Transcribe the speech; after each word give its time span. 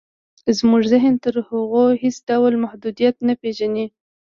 زموږ 0.57 0.83
ذهن 0.93 1.13
تر 1.23 1.35
هغو 1.47 1.85
هېڅ 2.01 2.15
ډول 2.29 2.53
محدوديت 2.63 3.15
نه 3.27 3.33
پېژني. 3.41 3.85